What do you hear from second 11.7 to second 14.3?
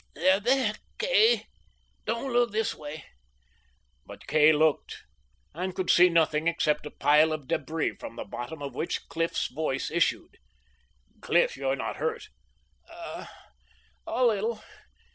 not hurt?" "A a